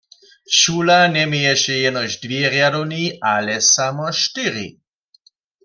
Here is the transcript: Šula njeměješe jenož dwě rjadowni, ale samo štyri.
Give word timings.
Šula 0.57 0.97
njeměješe 1.15 1.73
jenož 1.85 2.11
dwě 2.23 2.43
rjadowni, 2.53 3.05
ale 3.33 3.55
samo 3.73 4.07
štyri. 4.21 4.67